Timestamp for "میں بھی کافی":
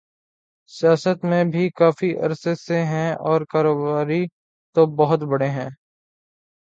1.25-2.11